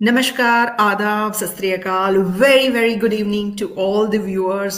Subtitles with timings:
[0.00, 4.76] नमस्कार आदाब सत very very good evening to all the viewers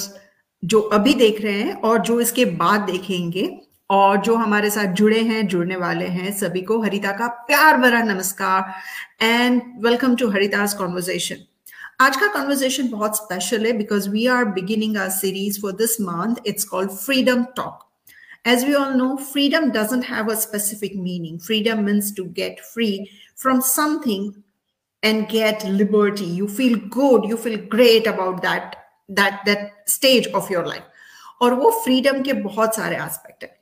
[0.63, 3.49] जो अभी देख रहे हैं और जो इसके बाद देखेंगे
[3.91, 8.03] और जो हमारे साथ जुड़े हैं जुड़ने वाले हैं सभी को हरिता का प्यार भरा
[8.03, 11.45] नमस्कार and welcome to Haritaj conversation
[12.01, 16.47] आज का कॉन्वर्जेशन बहुत स्पेशल है because we are beginning our series for this month
[16.47, 17.83] it's called freedom talk
[18.47, 21.39] As we all know, freedom doesn't have specific meaning.
[21.41, 24.29] Freedom means to get free from something
[25.07, 26.29] and get liberty.
[26.41, 27.27] You feel good.
[27.31, 28.77] You feel great about that
[29.19, 30.87] that that stage of your life.
[31.41, 33.61] और वो freedom के बहुत सारे aspect है।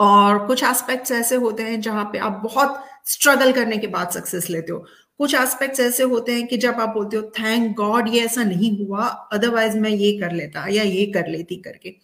[0.00, 4.50] और कुछ aspects ऐसे होते हैं जहाँ पे आप बहुत स्ट्रगल करने के बाद सक्सेस
[4.50, 4.84] लेते हो।
[5.18, 8.86] कुछ एस्पेक्ट्स ऐसे होते हैं कि जब आप बोलते हो थैंक गॉड ये ऐसा नहीं
[8.86, 11.96] हुआ अदरवाइज़ मैं ये कर लेता या ये कर लेती करके।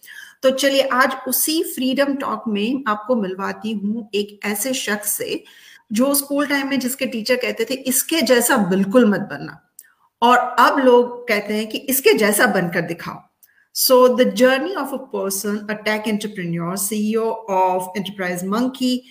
[0.43, 5.43] तो चलिए आज उसी फ्रीडम टॉक में आपको मिलवाती हूँ एक ऐसे शख्स से
[5.91, 9.61] जो स्कूल टाइम में जिसके टीचर कहते थे इसके जैसा बिल्कुल मत बनना
[10.21, 13.21] और अब लोग कहते हैं कि इसके जैसा बनकर दिखाओ
[13.75, 19.01] so the journey of a person a tech entrepreneur CEO of enterprise monkey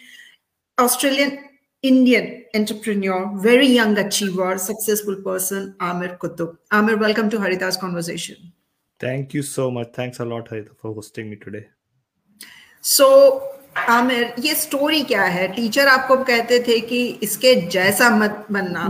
[0.79, 1.39] Australian
[1.85, 6.57] Indian entrepreneur, very young achiever, successful person, Amir Kutub.
[6.73, 8.53] Amir, welcome to Harita's conversation.
[9.01, 9.89] Thank you so much.
[9.93, 11.65] Thanks a lot, Harita, for hosting me today.
[12.85, 13.07] So,
[13.89, 15.47] Aamir ये story क्या है?
[15.55, 18.85] Teacher आपको कहते थे कि इसके जैसा मत बनना।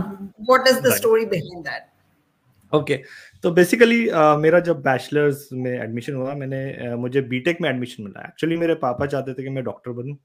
[0.49, 1.89] What is the story behind that
[2.73, 2.95] okay
[3.43, 8.03] तो बेसिकली uh, मेरा जब बैचलर्स में एडमिशन हुआ मैंने uh, मुझे बीटेक में एडमिशन
[8.03, 10.15] मिला। एक्चुअली मेरे पापा चाहते थे कि मैं डॉक्टर बनूं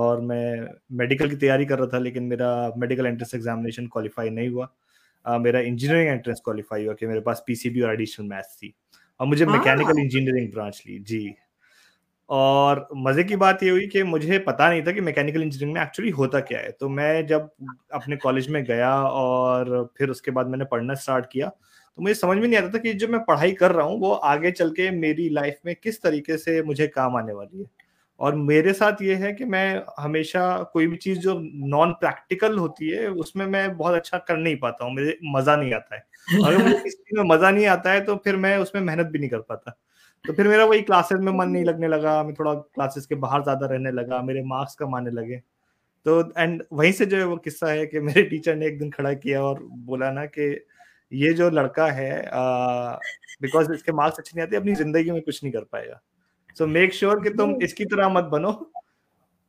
[0.00, 0.68] और मैं
[1.00, 4.68] मेडिकल की तैयारी कर रहा था लेकिन मेरा मेडिकल एंट्रेंस एग्जामिनेशन क्वालिफाई नहीं हुआ।
[5.26, 8.74] uh, मेरा इंजीनियरिंग एंट्रेंस क्वालिफाई हुआ कि मेरे पास पीसीबी और एडिशनल मैथ्स थी।
[9.20, 11.34] और मुझे मैकेनिकल इंजीनियरिंग ब्रांच ली जी।
[12.28, 15.82] और मज़े की बात ये हुई कि मुझे पता नहीं था कि मैकेनिकल इंजीनियरिंग में
[15.82, 17.50] एक्चुअली होता क्या है। तो मैं जब
[17.94, 22.36] अपने कॉलेज में गया और फिर उसके बाद मैंने पढ़ना स्टार्ट किया तो मुझे समझ
[22.38, 24.90] में नहीं आता था कि जो मैं पढ़ाई कर रहा हूँ वो आगे चल के
[24.92, 27.66] मेरी लाइफ में किस तरीके से मुझे काम आने वाली है।
[28.20, 30.42] और मेरे साथ ये है कि मैं हमेशा
[30.72, 31.38] कोई भी चीज़ जो
[31.68, 35.72] नॉन प्रैक्टिकल होती है, उसमें मैं बहुत अच्छा कर नहीं पाता हूँ, मुझे मज़ा नहीं
[35.74, 36.04] आता है।
[36.38, 39.18] अगर मुझे किसी चीज़ में मज़ा नहीं आता है तो फिर मैं उसमें मेहनत भी
[39.18, 39.70] नहीं कर पाता।
[40.24, 43.42] तो फिर मेरा वही क्लासेस में मन नहीं लगने लगा, मैं थोड़ा क्लासेस के बाहर
[43.42, 45.36] ज़्यादा रहने लगा, मेरे मार्क्स कम आने लगे।
[46.06, 48.90] तो एंड वहीं से जो है, वो किस्सा है कि मेरे टीचर ने एक दिन
[48.90, 50.50] खड़ा किया और बोला ना कि
[51.12, 52.10] ये जो लड़का है
[53.42, 56.00] बिकॉज़ इसके मार्क्स अच्छे नहीं आते, अपनी ज़िंदगी में कुछ नहीं कर पाएगा।
[56.56, 58.52] सो मेक श्योर कि तुम इसकी तरह मत बनो।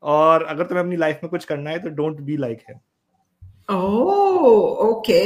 [0.04, 2.80] और अगर तुम्हें अपनी लाइफ में कुछ करना है तो डोंट बी लाइक है
[3.72, 5.22] ओके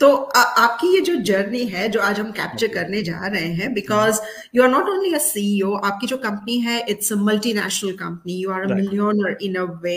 [0.00, 3.72] तो आ, आपकी ये जो जर्नी है जो आज हम कैप्चर करने जा रहे हैं
[3.74, 4.20] because
[4.54, 8.50] you are not only a CEO आपकी जो कंपनी है it's a multinational company you
[8.50, 9.96] are a millionaire in a way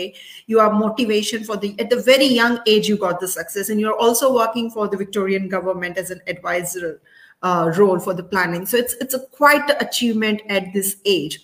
[0.50, 3.80] you are motivation for the at the very young age you got the success and
[3.80, 6.88] you are also working for the Victorian government as an advisor
[7.44, 11.38] role for the planning so it's it's a quite achievement at this age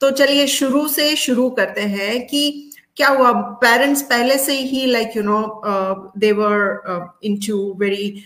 [0.00, 3.32] तो चलिए शुरू से शुरू करते हैं कि क्या हुआ?
[3.32, 5.62] पेरेंट्स पहले से ही like you know
[6.18, 8.24] they were into very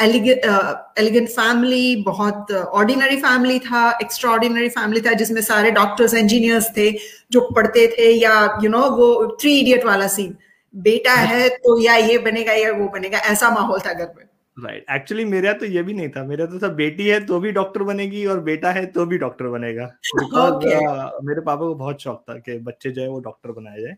[0.00, 6.68] elegant family बहुत ऑर्डिनरी uh, फैमिली था एक्स्ट्रा ऑर्डिनरी फैमिली था जिसमें सारे डॉक्टर्स इंजीनियर्स
[6.76, 6.90] थे
[7.32, 10.36] जो पढ़ते थे या यू नो वो थ्री इडियट वाला सीन
[10.74, 14.24] बेटा है तो या ये बनेगा या वो बनेगा ऐसा माहौल था घर में।
[14.56, 14.96] Right right.
[14.96, 17.82] एक्चुअली मेरा तो ये भी नहीं था। मेरा तो था बेटी है तो भी डॉक्टर
[17.82, 20.74] बनेगी और बेटा है तो भी डॉक्टर बनेगा। Okay.
[20.78, 23.96] uh, मेरे पापा को बहुत शौक था कि बच्चे जो है वो डॉक्टर बनाए जाए।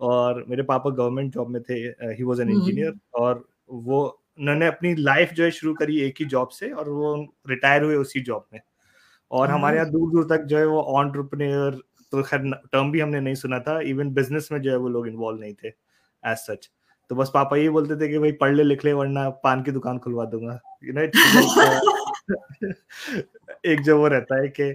[0.00, 1.74] और मेरे पापा गवर्नमेंट जॉब में थे
[2.10, 4.02] ही वाज एन इंजीनियर और वो
[4.38, 7.14] उन्होंने अपनी लाइफ जो है शुरू करी एक ही जॉब से और वो
[7.48, 8.60] रिटायर हुए उसी जॉब में।
[9.30, 11.80] और हमारे यहाँ दूर दूर तक जो है वो ऑन्टरप्रनेयर
[12.12, 15.06] तो खैर टर्म भी हमने नहीं सुना था। इवन बिज़नेस में जो है वो लोग
[15.08, 16.70] इन्वॉल्व नहीं थे एज सच
[17.10, 19.70] तो बस पापा ये बोलते थे कि भाई पढ़ ले लिख ले वरना पान की
[19.70, 21.02] दुकान खुलवा दूँगा। यू नो
[23.66, 24.72] एक जो वो रहता है कि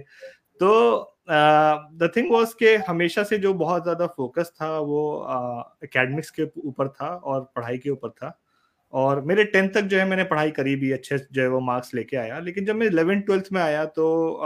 [0.60, 5.26] तो द थिंग वाज के हमेशा से जो बहुत ज़्यादा फोकस था वो
[5.84, 8.40] एकेडमिक्स uh, के ऊपर था और पढ़ाई के ऊपर था।
[8.92, 11.94] और मेरे टेंथ तक जो है मैंने पढ़ाई करी भी अच्छे जो है वो मार्क्स
[11.94, 14.40] लेके आया। लेकिन जब मैं इलेवेंथ ट्वेल्थ में आया तो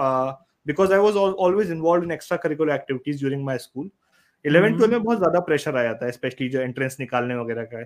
[0.67, 3.91] because I was always involve in extra curricular activities during my school
[4.45, 7.85] eleven twelve में बहुत ज़्यादा प्रेशर आया था स्पेशली जो एंट्रेंस निकालने वगैरह का है।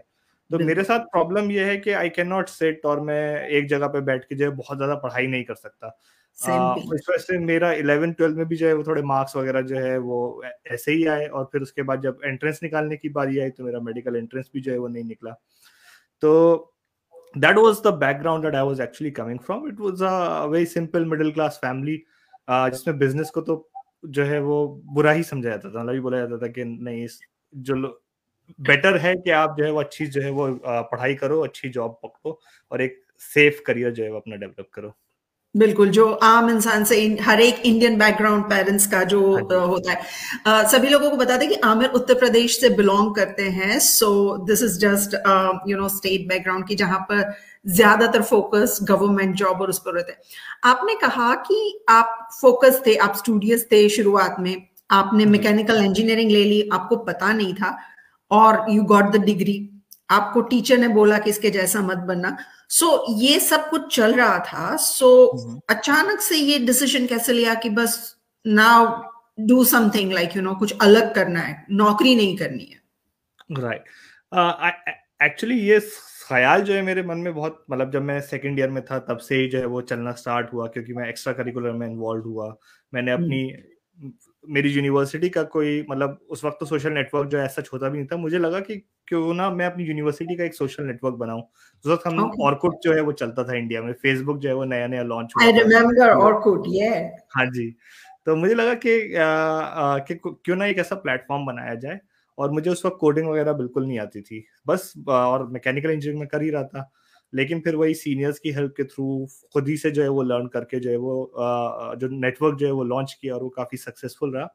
[0.50, 3.86] तो मेरे साथ प्रॉब्लम ये है कि आई कैन नॉट सेट और मैं एक जगह
[3.88, 5.98] पे बैठ के जो है बहुत ज़्यादा पढ़ाई नहीं कर सकता।
[6.38, 9.76] इस वजह से मेरा इलेवन ट्वेल्व में भी जो है वो थोड़े मार्क्स वगैरह जो
[9.78, 10.18] है वो
[10.72, 13.80] ऐसे ही आए और फिर उसके बाद जब एंट्रेंस निकालने की बारी आई तो मेरा
[13.82, 15.32] मेडिकल एंट्रेंस भी जो है वो नहीं निकला।
[16.22, 16.74] तो
[17.34, 21.04] that was the background that I was actually coming from it was a very simple
[21.06, 21.96] middle class family
[22.50, 23.56] जिसमें बिज़नेस को तो
[24.02, 27.06] जो है वो बुरा ही समझा जाता था। मतलब बोला जाता था कि नहीं
[27.54, 27.76] जो
[28.60, 31.98] बेटर है कि आप जो है वो अच्छी जो है वो पढ़ाई करो, अच्छी जॉब
[32.04, 32.40] पकड़ो
[32.72, 34.94] और एक सेफ़ करियर जो है वो अपना डेवलप करो।
[35.58, 40.00] बिल्कुल जो आम इंसान से हर एक इंडियन बैकग्राउंड पेरेंट्स का जो हाँ होता है।
[40.46, 44.10] आ, सभी लोगों को बता दें कि आमिर उत्तर प्रदेश से बिलोंग करते हैं so
[44.46, 45.14] this is just
[45.68, 47.32] you know state background की जहाँ पर
[47.66, 50.18] ज़्यादातर फोकस गवर्नमेंट जॉब और उस पर रहते हैं।
[50.64, 54.54] आपने कहा कि आप फोकस थे आप स्टूडियस थे शुरुआत में
[54.90, 57.76] आपने मैकेनिकल इंजीनियरिंग ले ली आपको पता नहीं था
[58.30, 59.58] और यू गॉट द डिग्री
[60.10, 62.36] आपको टीचर ने बोला कि इसके जैसा मत बनना।
[62.68, 65.62] सो so, ये सब कुछ चल रहा था। सो so, mm-hmm.
[65.70, 68.16] अचानक से ये डिसीज़न कैसे लिया कि बस
[68.46, 68.86] now
[69.40, 72.80] do something like you know कुछ अलग करना है नौकरी नहीं करनी है।
[73.58, 73.84] राइट
[75.22, 75.80] एक्चुअली ये
[76.28, 79.18] ख्याल जो है मेरे मन में बहुत मतलब जब मैं सेकंड ईयर में था तब
[79.18, 82.54] से ही जो है वो चलना स्टार्ट हुआ क्योंकि मैं एक्स्ट्रा करिकुलर में इन्वॉल्व हुआ।
[82.94, 84.10] मैंने हम्म। अपनी
[84.48, 88.06] मेरी यूनिवर्सिटी का कोई मतलब उस वक्त तो सोशल नेटवर्क जो ऐसा छोटा भी नहीं
[88.06, 91.42] था मुझे लगा कि क्यों ना मैं अपनी यूनिवर्सिटी का एक सोशल नेटवर्क बनाऊँ।
[91.84, 94.64] उस वक्त हम ऑर्कुट जो है वो चलता था इंडिया में फेसबुक जो है वो
[94.64, 96.88] नया नया लॉन्च हुआ आई रिमेंबर ऑर्कुट ये
[97.36, 97.76] हाँ जी।
[98.26, 102.00] तो मुझे लगा कि आ, आ, कि क्यों ना एक ऐसा प्लेटफॉर्म बनाया जाए
[102.38, 106.28] और मुझे उस वक्त कोडिंग वगैरह बिल्कुल नहीं आती थी। बस और मैकेनिकल इंजीनियरिंग में
[106.28, 106.92] कर ही रहा था।
[107.32, 110.46] लेकिन फिर वही सीनियर्स की हेल्प के थ्रू खुद ही से जो है वो लर्न
[110.48, 111.32] करके जो है वो
[112.00, 114.46] जो नेटवर्क जो है वो लॉन्च किया और वो काफ़ी सक्सेसफुल रहा।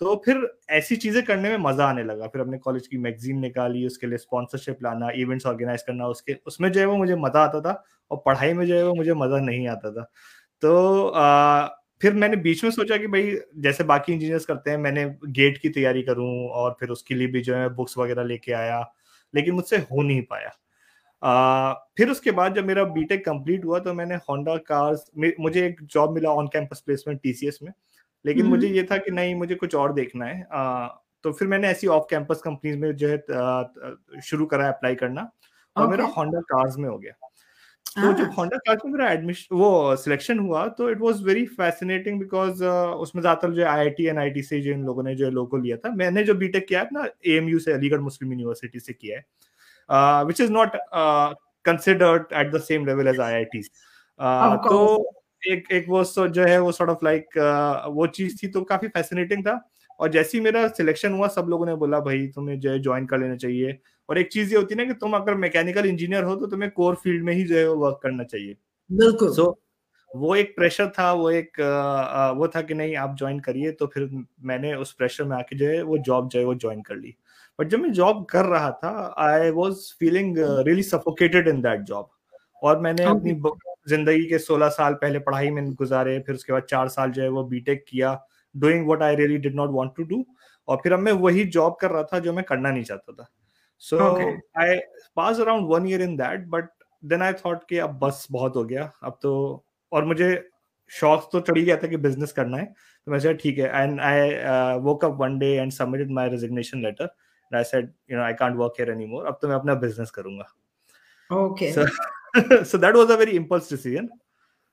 [0.00, 0.38] तो फिर
[0.70, 4.18] ऐसी चीज़ें करने में मज़ा आने लगा। फिर अपने कॉलेज की मैगजीन निकाली उसके लिए
[4.18, 8.22] स्पॉन्सरशिप लाना इवेंट्स ऑर्गेनाइज करना उसके उसमें जो है वो मुझे मज़ा आता था और
[8.26, 10.04] पढ़ाई में जो है वो मुझे मज़ा नहीं आता था।
[10.62, 11.66] तो आ,
[12.00, 15.68] फिर मैंने बीच में सोचा कि भाई जैसे बाकी इंजीनियर्स करते हैं मैंने गेट की
[15.70, 18.80] तैयारी करूँ और फिर उसके लिए भी जो है बुक्स वगैरह लेके आया
[19.34, 20.50] लेकिन मुझसे हो नहीं पाया।
[21.22, 25.80] आ, फिर उसके बाद जब मेरा बीटेक कंप्लीट हुआ तो मैंने होंडा कार्स मुझे एक
[25.84, 27.72] जॉब मिला ऑन कैंपस प्लेसमेंट टीसीएस में
[28.24, 30.86] लेकिन हम्म। मुझे ये था कि नहीं मुझे कुछ और देखना है आ,
[31.24, 35.82] तो फिर मैंने ऐसी ऑफ़ कैंपस कंपनीज़ में जो है शुरू करा अप्लाई करना और
[35.82, 35.90] okay.
[35.90, 37.12] मेरा होंडा कार्स में हो गया
[37.86, 42.18] तो जब होंडा। कार्स में मेरा एडमिशन वो सिलेक्शन हुआ तो it was very fascinating
[42.20, 45.30] because उसमें ज़्यादातर जो I I N I T से जो इन लोगों ने जो
[45.32, 48.92] लोगो लिया था मैंने जो बीटेक किया है ना ए से अलीगढ़ मुस्लिम यूनिवर्सिटी से
[48.92, 49.26] किया है
[49.88, 53.70] which is not uh, considered at the same level as IITs.
[54.20, 55.10] Uh, तो
[55.46, 57.38] एक एक वो जो है वो सॉर्ट ऑफ़ लाइक
[57.94, 59.60] वो चीज़ थी तो काफ़ी फैसिनेटिंग था।
[60.00, 63.06] और जैसे ही मेरा सिलेक्शन हुआ सब लोगों ने बोला भाई तुम्हें जो है ज्वाइन
[63.06, 63.78] कर लेना चाहिए।
[64.08, 66.70] और एक चीज़ ये होती है ना कि तुम अगर मैकेनिकल इंजीनियर हो तो तुम्हें
[66.70, 68.56] कोर फ़ील्ड में ही जो है वो वर्क करना चाहिए।
[68.92, 69.54] बिल्कुल। सो so,
[70.16, 73.86] वो एक प्रेशर था वो एक आ, वो था कि नहीं आप ज्वाइन करिए तो
[73.86, 74.08] फिर
[74.42, 77.14] मैंने उस प्रेशर में आके जो है वो जॉब जो है वो ज्वाइन कर ली।
[77.58, 82.08] बट जब मैं जॉब कर रहा था I was feeling really suffocated in that job
[82.62, 83.16] और मैंने okay.
[83.16, 83.32] अपनी
[83.88, 87.28] ज़िंदगी के 16 साल पहले पढ़ाई में गुजारे फिर उसके बाद चार साल जो है
[87.28, 88.18] वो बीटेक किया
[88.54, 90.24] doing what I really did not want to do
[90.68, 93.28] और फिर अब मैं वही जॉब कर रहा था जो मैं करना नहीं चाहता था।
[93.78, 93.98] So
[94.60, 94.76] I
[95.16, 96.68] pass around one year in that but
[97.02, 100.48] then I thought कि अब बस बहुत हो गया। अब तो और मुझे
[100.90, 104.78] शौक तो चढ़ी गया था कि बिज़नेस करना है। तो मैं ठीक है। And I
[104.80, 107.14] woke up one day and submitted my resignation letter
[107.50, 109.26] and I said, you know, I can't work here anymore.
[109.26, 110.46] अब तो मैं अपना business करूँगा.
[111.30, 111.72] Okay.
[111.72, 111.86] So,
[112.64, 114.10] so that was a very impulse decision.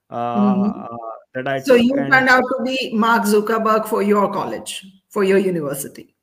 [0.10, 0.84] Uh, mm-hmm.
[0.84, 0.98] uh,
[1.34, 5.24] that I so you and, turned out to be Mark Zuckerberg for your college, for
[5.24, 6.16] your university.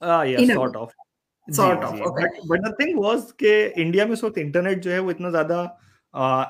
[0.00, 0.92] Uh, yeah, In sort a, of.
[1.50, 2.22] Sort of, okay.
[2.22, 5.30] But, but the thing was कि India में उस वक्त internet जो है वो इतना
[5.30, 5.62] ज़्यादा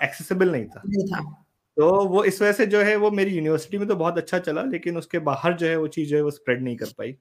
[0.05, 1.21] accessible नहीं था नहीं था
[1.79, 4.63] तो वो इस वजह से जो है वो मेरी यूनिवर्सिटी में तो बहुत अच्छा चला
[4.63, 7.17] लेकिन उसके बाहर जो है वो चीज़ जो है वो स्प्रेड नहीं कर पाई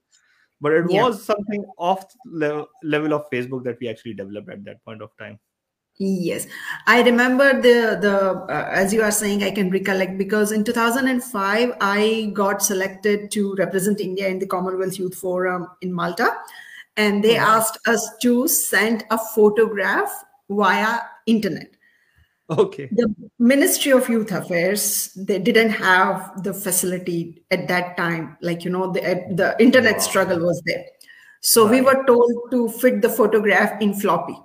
[0.62, 1.04] but it yeah.
[1.04, 5.16] was something off level, level of facebook that we actually developed at that point of
[5.18, 5.40] time
[5.98, 6.48] yes
[6.88, 8.16] i remember the the
[8.50, 13.54] uh, as you are saying i can recollect because in 2005 i got selected to
[13.56, 16.32] represent india in the commonwealth youth forum in malta
[16.96, 17.58] and they mm-hmm.
[17.58, 21.76] asked us to send a photograph via internet
[22.50, 22.90] Okay.
[22.92, 28.38] The Ministry of Youth Affairs, they didn't have the facility at that time.
[28.42, 29.02] Like, you know, the,
[29.32, 30.00] the internet wow.
[30.00, 30.86] struggle was there.
[31.42, 31.72] So right.
[31.72, 34.38] we were told to fit the photograph in floppy.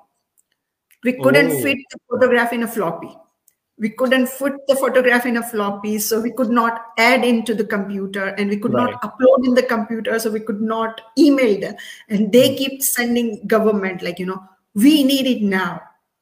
[1.02, 1.62] We couldn't oh.
[1.62, 3.16] fit the photograph in a floppy.
[3.78, 7.64] We couldn't put the photograph in a floppy, so we could not add into the
[7.64, 8.92] computer and we could right.
[8.92, 11.74] not upload in the computer, so we could not email them.
[12.08, 12.56] And they mm.
[12.56, 14.44] keep sending government, like, you know,
[14.74, 15.80] we need it now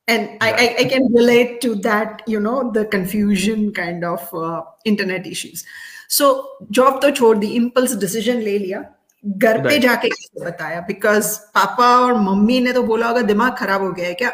[0.09, 4.63] and I, I, I, can relate to that you know the confusion kind of uh,
[4.85, 5.65] internet issues.
[6.09, 8.85] So job to छोड़ दी impulse decision ले लिया।
[9.27, 10.81] घर पे जाके कैसे बताया?
[10.81, 14.33] Because पापा और मम्मी ने तो बोला होगा दिमाग खराब हो गया है क्या?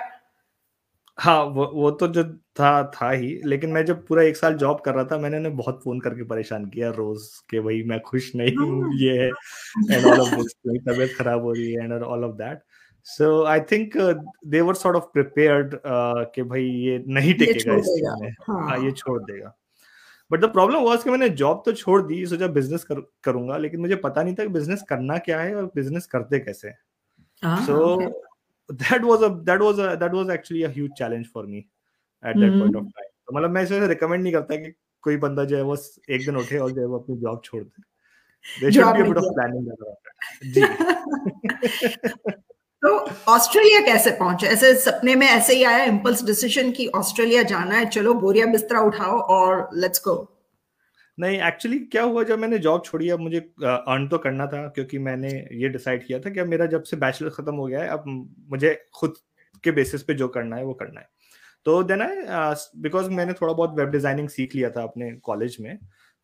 [1.18, 4.80] हाँ वो वो तो जो था था ही। लेकिन मैं जब पूरा एक साल जॉब
[4.80, 8.32] कर रहा था मैंने उन्हें बहुत फ़ोन करके परेशान किया रोज के भाई मैं खुश
[8.36, 9.26] नहीं हूँ ये
[9.94, 10.52] एंड ऑल ऑफ़ दिस
[10.88, 12.58] तबीयत खराब हो रही है and all of that
[13.04, 13.96] so I think
[14.46, 15.74] they were sort of prepared
[16.34, 19.54] कि भाई ये नहीं टिकेगा इस टीम में। हाँ, हाँ ये छोड़ देगा।
[20.32, 23.80] बट द प्रॉब्लम वाज कि मैंने जॉब तो छोड़ दी सोचा बिज़नेस कर, करूँगा लेकिन
[23.80, 26.70] मुझे पता नहीं था कि बिज़नेस करना क्या है और बिज़नेस करते कैसे
[27.44, 27.96] so
[28.72, 31.58] that was a that was a that was actually a huge challenge for me
[32.26, 35.44] at that point of time तो मतलब मैं इसे रिकमेंड नहीं करता कि कोई बंदा
[35.44, 35.76] जो है वो
[36.10, 37.82] एक दिन उठे और जो है वो अपनी जॉब छोड़ दे।
[38.60, 39.72] There should be a bit of planning
[40.52, 42.38] जी।
[42.82, 42.88] तो
[43.28, 44.46] ऑस्ट्रेलिया कैसे पहुँचे?
[44.46, 48.80] ऐसे सपने में ऐसे ही आया इम्पल्स डिसीज़न कि ऑस्ट्रेलिया जाना है, चलो बोरिया बिस्तरा
[48.80, 50.16] उठाओ और लेट्स गो
[51.18, 54.98] नहीं एक्चुअली क्या हुआ जब मैंने जॉब छोड़ी, अब मुझे अर्न तो करना था, क्योंकि
[55.00, 55.28] मैंने
[55.62, 58.04] ये डिसाइड किया था कि अब मेरा जब से बैचलर खत्म हो गया है, अब
[58.50, 59.14] मुझे खुद
[59.64, 61.08] के बेसिस पे जो करना है, वो करना है।
[61.66, 65.78] तो देन आई बिकॉज़ मैंने थोड़ा बहुत वेब डिज़ाइनिंग सीख लिया था अपने कॉलेज में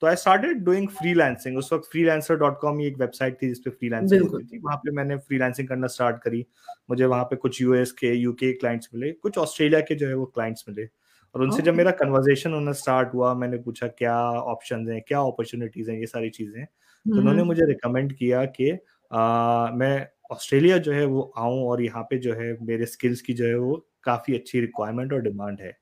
[0.05, 4.23] तो आई स्टार्टेड डूइंग फ्रीलांसिंग उस वक्त फ्रीलांसर डॉट कॉम एक वेबसाइट थी जिसपे फ्रीलांसिंग
[4.23, 6.45] होती थी। वहाँ पे मैंने फ्रीलांसिंग करना स्टार्ट करी।
[6.91, 10.25] मुझे वहाँ पे कुछ यूएस के यूके क्लाइंट्स मिले। कुछ ऑस्ट्रेलिया के जो है वो
[10.35, 10.85] क्लाइंट्स मिले।
[11.35, 14.17] और उनसे जब मेरा कन्वर्जेशन होना स्टार्ट हुआ मैंने पूछा क्या
[14.53, 15.01] ऑप्शन हैं?
[15.09, 15.99] क्या अपॉर्चुनिटीज़ हैं?
[15.99, 18.71] ये सारी चीज़ें तो उन्होंने हम्म। मुझे रिकमेंड किया कि
[19.79, 23.47] मैं ऑस्ट्रेलिया जो है वो आऊँ और यहाँ पे जो है मेरे स्किल्स की जो
[23.47, 25.77] है वो काफ़ी अच्छी रिक्वायरमेंट और डिमांड है।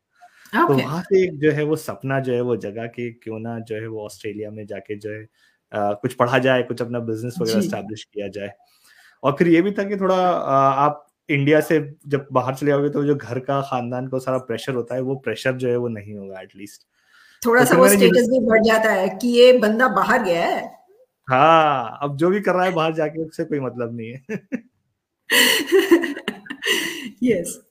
[0.53, 0.69] Okay.
[0.69, 3.75] तो वहाँ से जो है वो सपना जो है वो जगह के क्यों ना जो
[3.75, 5.23] है वो ऑस्ट्रेलिया में जाके जो है
[5.73, 8.51] आ, कुछ पढ़ा जाए कुछ अपना बिज़नेस वगैरह स्टैब्लिश किया जाए।
[9.23, 12.89] और फिर ये भी था कि थोड़ा आ, आप इंडिया से जब बाहर चले जाओगे
[12.89, 15.89] तो जो घर का खानदान का सारा प्रेशर होता है वो प्रेशर जो है वो
[15.89, 16.83] नहीं होगा एटलीस्ट
[17.47, 20.73] थोड़ा तो सा वो स्टेटस भी बढ़ जाता है कि ये बंदा बाहर गया है।
[21.31, 24.23] हाँ अब जो भी कर रहा है बाहर जाके उससे कोई मतलब नहीं है।
[27.23, 27.63] यस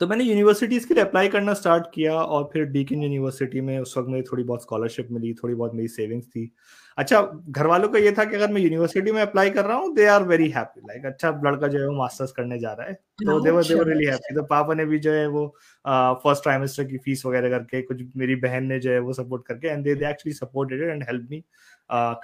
[0.00, 3.96] तो मैंने यूनिवर्सिटीज के लिए अप्लाई करना स्टार्ट किया और फिर डीकिन यूनिवर्सिटी में उस
[3.98, 6.50] वक्त मेरी थोड़ी बहुत स्कॉलरशिप मिली थोड़ी बहुत मेरी सेविंग्स थी।
[6.98, 9.94] अच्छा घर वालों का ये था कि अगर मैं यूनिवर्सिटी में अप्लाई कर रहा हूँ
[9.94, 12.92] they are very happy like अच्छा लड़का जो है वो मास्टर्स करने जा रहा है।
[12.92, 15.46] तो दे वर दे वर रियली हैप्पी तो पापा ने भी जो है वो
[15.84, 19.68] फ़र्स्ट ट्राइमेस्टर की फ़ीस वगैरह करके कुछ मेरी बहन ने जो है वो सपोर्ट करके
[19.68, 21.42] and they actually supported and help me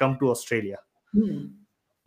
[0.00, 0.82] come to Australia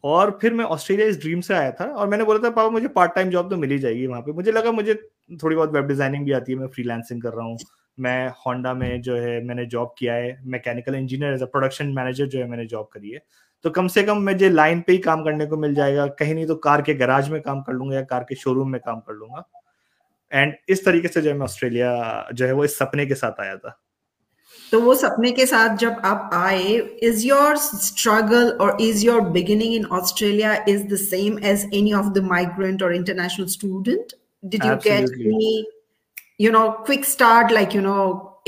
[0.03, 2.87] और फिर मैं ऑस्ट्रेलिया इस ड्रीम से आया था और मैंने बोला था पापा मुझे
[2.87, 4.93] पार्ट टाइम जॉब तो मिल ही जाएगी वहाँ पे। मुझे लगा मुझे
[5.29, 7.57] थोड़ी बहुत वेब डिज़ाइनिंग भी आती है, मैं फ्रीलांसिंग कर रहा हूँ।
[7.97, 12.25] मैं होंडा में जो है, मैंने जॉब किया है। Mechanical engineer as a production manager
[12.25, 13.21] जो है, मैंने जॉब करी है।
[13.65, 16.45] तो कम से कम मुझे लाइन पे ही काम करने को मिल जाएगा। कहीं नहीं
[16.47, 19.13] तो कार के गराज में काम कर लूँगा या कार के शोरूम में काम कर
[19.13, 19.43] लूँगा।
[20.31, 23.41] एंड इस तरीके से जो है, मैं ऑस्ट्रेलिया जो है, वो इस सपने के साथ
[23.41, 23.79] आया था।
[24.71, 29.73] तो वो सपने के साथ जब आप आए इज़ योर स्ट्रगल और is your beginning
[29.75, 34.13] in Australia is the same as any of the migrant और international student
[34.44, 35.64] Did you get any
[36.40, 37.96] you know quick start like you know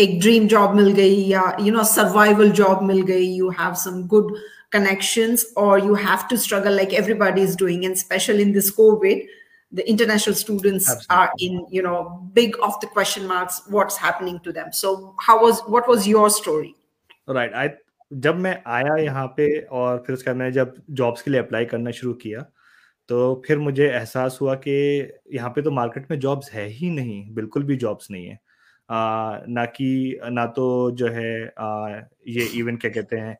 [0.00, 4.06] एक ड्रीम जॉब मिल गई या you no survival job मिल गई you have some
[4.14, 4.36] good
[4.72, 9.26] connections or you have to struggle like everybody is doing and especially in this covid
[9.72, 11.16] the international students Absolutely.
[11.16, 15.40] are in you know big of the question marks what's happening to them so how
[15.42, 16.74] was what was your story
[17.40, 17.68] right i
[18.10, 19.46] जब मैं आया यहाँ पे
[19.76, 22.44] और फिर उसके बाद मैंने जब जॉब्स के लिए अप्लाई करना शुरू किया
[23.11, 24.73] तो फिर मुझे एहसास हुआ कि
[25.35, 28.39] यहाँ पे तो मार्केट में जॉब्स है ही नहीं बिल्कुल भी जॉब्स नहीं है।
[28.89, 33.37] आ, ना कि ना तो जो है आ, ये इवन क्या कहते हैं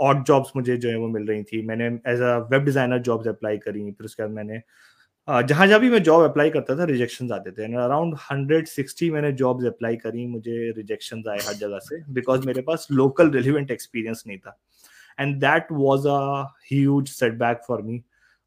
[0.00, 3.28] ऑड जॉब्स मुझे जो है वो मिल रही थी। मैंने as a web designer jobs
[3.28, 4.60] apply करी फिर उसके बाद मैंने
[5.28, 9.32] जहाँ जहाँ भी मैं जॉब अप्लाई करता था रिजेक्शन आते थे। अराउंड हंड्रेड सिक्सटी मैंने
[9.34, 14.24] जॉब्स अप्लाई करी मुझे रिजेक्शन आए हर जगह से बिकॉज़ मेरे पास लोकल रिलीवेंट एक्सपीरियंस
[14.26, 14.58] नहीं था।
[15.18, 16.18] And that was a
[16.72, 18.02] huge setback for me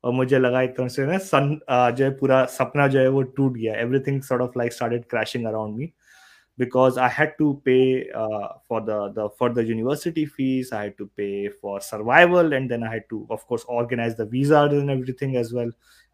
[0.05, 3.21] और मुझे लगा एक तरह से ना सन जो है पूरा सपना जो है वो
[3.38, 5.91] टूट गया। Everything sort of like started crashing around me
[6.57, 7.77] because I had to pay
[8.69, 12.83] for the the for the university fees I had to pay for survival and then
[12.83, 15.71] I had to of course organise the visa and everything as well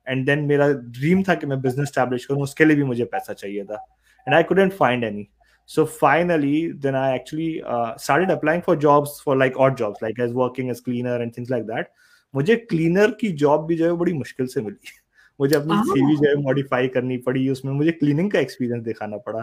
[0.07, 0.67] and then मेरा
[0.99, 3.85] dream था कि मैं business establish करूँ, उसके लिए भी मुझे पैसा चाहिए था।
[4.27, 5.27] And I couldn't find any
[5.69, 10.31] so finally then I actually started applying for jobs for like odd jobs like as
[10.35, 11.87] working as cleaner and things like that
[12.33, 14.91] मुझे क्लीनर की जॉब भी जो है बड़ी मुश्किल से मिली।
[15.39, 19.41] मुझे अपनी सीवी जो है मॉडिफाई करनी पड़ी उसमें मुझे क्लीनिंग का एक्सपीरियंस दिखाना पड़ा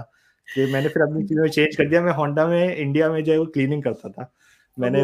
[0.49, 3.33] कि मैंने फिर अपनी चीज़ों में चेंज कर दिया। मैं होंडा में इंडिया में जो
[3.33, 4.33] है वो क्लीनिंग करता था।
[4.77, 5.03] मैंने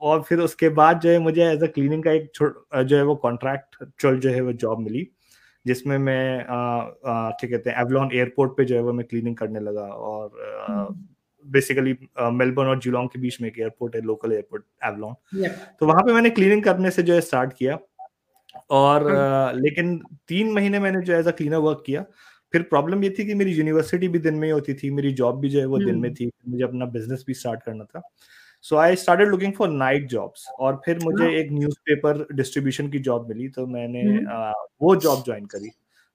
[0.00, 2.30] और फिर उसके बाद जो है मुझे एज अ क्लीनिंग का एक
[2.86, 5.06] जो है वो कॉन्ट्रैक्ट जो है वो जॉब मिली
[5.66, 9.82] जिसमें मैं क्या कहते हैं एवलॉन एयरपोर्ट पे जो है वो मैं क्लीनिंग करने लगा
[9.82, 10.30] और
[11.46, 15.14] बेसिकली मेलबर्न और जिलोंग के बीच में एक एयरपोर्ट है लोकल एयरपोर्ट एवलॉन
[15.80, 17.78] तो वहाँ पे मैंने क्लीनिंग करने से जो है स्टार्ट किया
[18.70, 22.04] और uh, लेकिन तीन महीने मैंने जो एज अ क्लीनर वर्क किया।
[22.52, 25.38] फिर प्रॉब्लम ये थी कि मेरी यूनिवर्सिटी भी दिन में ही होती थी मेरी जॉब
[25.40, 28.02] भी जो है वो दिन में हम्म। थी मुझे अपना बिज़नेस भी स्टार्ट करना था।
[28.62, 33.28] So I started looking for night jobs और फिर मुझे एक न्यूज़पेपर डिस्ट्रीब्यूशन की जॉब
[33.28, 35.70] मिली तो मैंने uh, वो जॉब ज्वाइन करी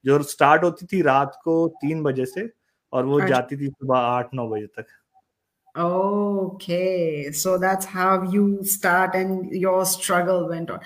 [0.05, 2.49] जो स्टार्ट होती थी रात को तीन बजे से
[2.93, 4.85] और वो जाती थी सुबह आठ नौ बजे तक।
[5.76, 10.80] Okay, so that's how you start and your struggle went on.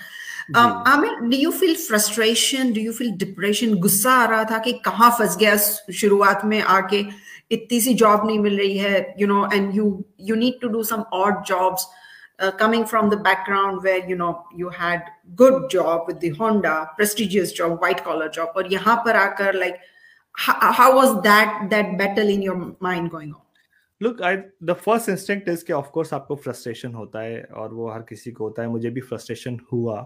[0.55, 2.71] Um, I mean, do you feel frustration?
[2.71, 3.75] Do you feel depression?
[3.75, 5.55] गुस्सा आ रहा था कि कहाँ फंस गया
[5.91, 7.03] शुरुआत में आके
[7.51, 10.83] इतनी सी जॉब नहीं मिल रही है you know and you you need to do
[10.83, 11.85] some odd jobs
[12.39, 15.03] uh, coming from the background where you know you had
[15.35, 19.79] good job with the Honda prestigious job white collar job और यहाँ पर आकर like
[20.31, 23.41] how, how was that that battle in your mind going on
[24.02, 27.90] look I the first instinct is कि of course आपको frustration होता है और वो
[27.90, 30.00] हर किसी को होता है। मुझे भी फ्रस्ट्रेशन हुआ।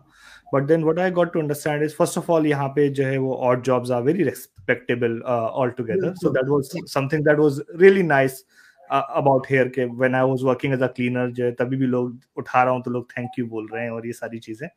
[0.55, 3.17] But then what I got to understand is first of all यहाँ पे जो है
[3.19, 8.03] वो odd jobs are very respectable all together so that was something that was really
[8.03, 8.45] nice
[8.91, 12.19] about here के when I was working as a cleaner जो है तभी भी लोग
[12.39, 14.69] उठा रहा हूँ तो लोग थैंक यू बोल रहे हैं और ये सारी चीज़ें।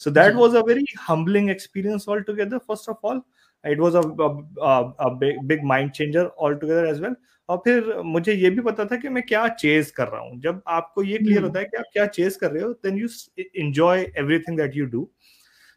[0.00, 3.20] So that was a very humbling experience all together first of all
[3.64, 5.08] it was a
[5.44, 7.14] big mind changer all together as well
[7.48, 10.62] और फिर मुझे ये भी पता था कि मैं क्या चेज कर रहा हूँ। जब
[10.68, 13.08] आपको ये क्लियर होता है कि आप क्या चेज कर रहे हो then you
[13.38, 15.10] enjoy everything that you do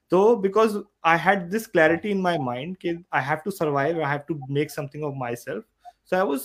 [0.09, 4.11] तो because I had this clarity in my mind कि I have to survive I
[4.11, 5.63] have to make something of myself
[6.05, 6.41] so I was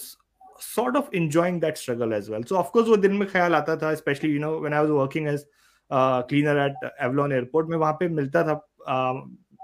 [0.65, 2.43] sort of enjoying that struggle as well.
[2.49, 4.91] So of course वो दिन में ख्याल आता था especially you know when I was
[4.97, 5.45] working as
[5.91, 8.55] uh, cleaner at Avalon Airport में वहाँ पे मिलता था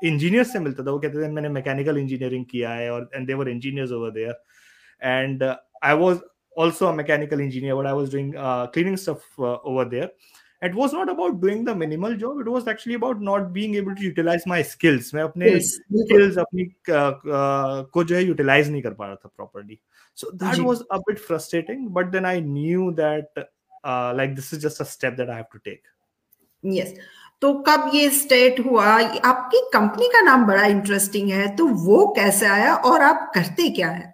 [0.05, 3.27] इंजीनियर uh, से मिलता था। वो कहते थे मैंने मैकेनिकल इंजीनियरिंग किया है और and
[3.27, 4.41] there're engineers over there
[5.01, 6.20] and uh, i was
[6.56, 10.12] also a mechanical engineer but i was doing uh, cleaning stuff uh, over there
[10.62, 13.96] it was not about doing the minimal job it was actually about not being able
[13.96, 15.72] to utilize my skills मैं अपने yes,
[16.04, 19.80] skills अपनी को जो है utilize नहीं कर पा रहा था properly
[20.13, 23.42] so that was a bit frustrating but then i knew that
[23.84, 25.84] uh, like this is just a step that i have to take
[26.63, 26.94] yes
[27.42, 28.86] तो कब ये स्टेट हुआ
[29.25, 33.90] आपकी कंपनी का नाम बड़ा इंटरेस्टिंग है तो वो कैसे आया और आप करते क्या
[33.90, 34.13] है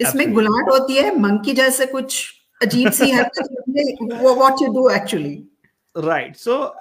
[0.00, 2.32] इसमें गुलाट होती है मंकी जैसे कुछ
[2.62, 5.48] अजीब सी है what you do actually
[5.98, 6.74] right so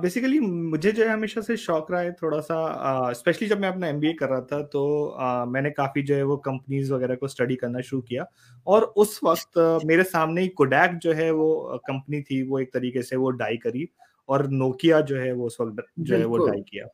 [0.00, 3.68] basically मुझे जो है हमेशा से शौक रहा है थोड़ा सा स्पेशली uh, जब मैं
[3.68, 4.82] अपना एमबीए कर रहा था तो
[5.22, 8.26] uh, मैंने काफ़ी जो है वो कंपनीज़ वगैरह को स्टडी करना शुरू किया।
[8.66, 12.72] और उस वक्त uh, मेरे सामने ही कोडैक जो है वो कंपनी थी वो एक
[12.72, 13.88] तरीके से वो डाई करी
[14.28, 16.86] और नोकिया जो है वो उस वक्त जो है वो डाई किया।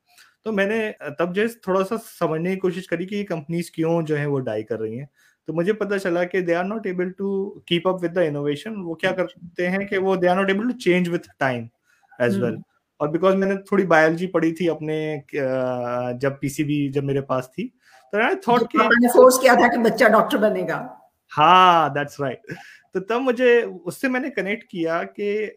[0.44, 4.02] तो मैंने तब जो है थोड़ा सा समझने की कोशिश करी कि ये कंपनीज़ क्यों
[4.04, 5.08] जो है वो डाई कर रही हैं।
[5.48, 7.28] तो मुझे पता चला कि they are not able to
[7.68, 10.64] keep up with the innovation वो क्या करते हैं कि वो they are not able
[10.64, 11.68] to change with time
[12.22, 12.62] as well
[13.00, 14.98] और बिकॉज़ मैंने थोड़ी बायोलॉजी पढ़ी थी अपने
[16.22, 17.72] जब पीसीबी जब मेरे पास थी
[18.12, 20.76] तो आई थॉट कि मैंने फोर्स किया था कि बच्चा डॉक्टर बनेगा।
[21.32, 22.59] हाँ दैट्स राइट right.
[22.94, 25.54] तो तब मुझे उससे मैंने कनेक्ट किया कि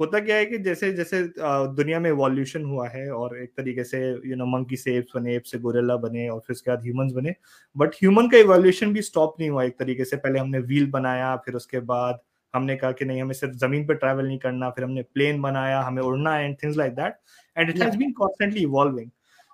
[0.00, 4.00] होता क्या है कि जैसे जैसे दुनिया में इवोल्यूशन हुआ है और एक तरीके से
[4.26, 7.12] यू नो मंकी से एप्स बने एप से गोरेला बने और फिर उसके बाद ह्यूमंस
[7.12, 7.34] बने
[7.76, 11.36] बट ह्यूमन का इवोल्यूशन भी स्टॉप नहीं हुआ एक तरीके से। पहले हमने व्हील बनाया
[11.36, 12.20] फिर उसके बाद
[12.54, 15.80] हमने कहा कि नहीं हमें सिर्फ़ ज़मीन पर ट्रैवल नहीं करना फिर हमने प्लेन बनाया
[15.80, 17.14] हमें उड़ना and things like that
[17.56, 19.10] and it has been constantly evolving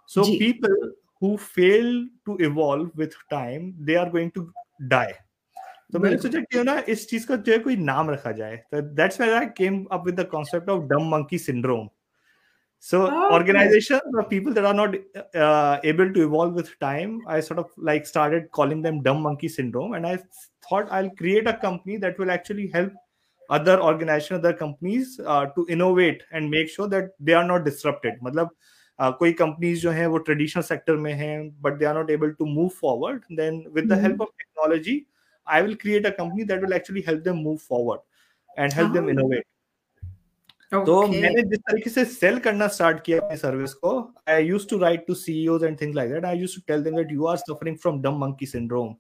[0.07, 4.51] so people who fail to evolve with time they are going to
[4.83, 5.13] die
[5.93, 8.81] तो मैंने सोचा क्यों ना इस चीज़ का जो है कोई नाम रखा जाए। तो
[8.97, 11.89] that's when I came up with the concept of dumb monkey syndrome
[12.85, 14.95] so organisation the people that are not
[15.87, 19.97] able to evolve with time I sort of like started calling them dumb monkey syndrome
[19.97, 20.17] and I
[20.73, 22.95] thought I will create a company that will actually help
[23.51, 25.17] other organisation other companies
[25.57, 28.51] to innovate and make sure that they are not disrupted मतलब
[28.99, 32.31] Uh, कोई companies जो है वो traditional sector में है but they are not able
[32.31, 34.95] to move forward then with the help of technology
[35.48, 38.00] I will create a company that will actually help them move forward
[38.58, 38.94] and help oh.
[38.94, 39.48] them innovate.
[40.74, 43.92] तो मैंने जिस तरीके से cell करना start किया अपनी service को
[44.30, 46.96] I used to write to CEOs and things like that I used to tell them
[46.98, 48.94] that you are suffering from dumb monkey syndrome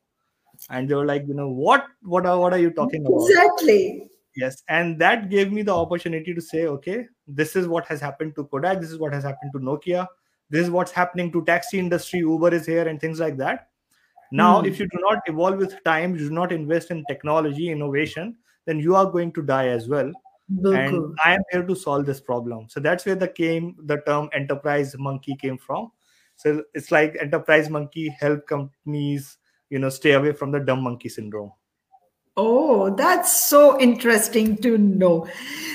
[0.69, 3.77] and they were like you know what what are what are you talking about exactly
[4.41, 8.35] yes and that gave me the opportunity to say okay this is what has happened
[8.35, 10.05] to kodak this is what has happened to nokia
[10.49, 13.67] this is what's happening to taxi industry uber is here and things like that
[14.30, 14.66] now, mm.
[14.66, 18.80] if you do not evolve with time, you do not invest in technology, innovation, then
[18.80, 20.12] you are going to die as well.
[20.48, 22.68] And I am here to solve this problem.
[22.68, 25.90] So that's where the came the term enterprise monkey came from.
[26.36, 29.38] So it's like enterprise monkey help companies,
[29.70, 31.52] you know, stay away from the dumb monkey syndrome.
[32.36, 35.26] Oh, that's so interesting to know.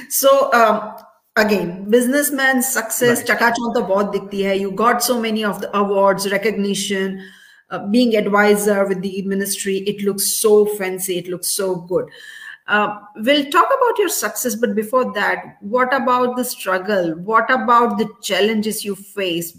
[0.07, 0.95] So um,
[1.35, 3.39] again, businessman success, right.
[3.39, 4.53] chakachon to bahut dikhti hai.
[4.53, 7.21] You got so many of the awards, recognition
[7.70, 12.06] uh, being advisor with the ministry it looks so fancy it looks so good
[12.68, 17.14] uh, we'll talk about your success, but before that, what about the struggle?
[17.14, 19.56] What about the challenges you face?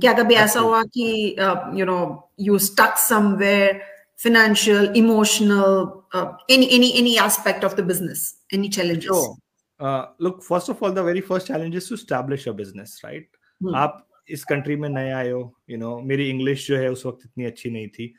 [0.00, 1.36] क्या कभी ऐसा हुआ कि
[1.74, 3.82] you know you stuck somewhere
[4.16, 9.36] financial emotional uh, any any any aspect of the business any challenges sure.
[9.80, 13.26] uh, look first of all the very first challenge is to establish a business right
[13.60, 13.74] hmm.
[13.74, 14.06] आप
[14.37, 17.45] इस country में नए आए हो you know मेरी English जो है उस वक्त इतनी
[17.45, 18.13] अच्छी नहीं थी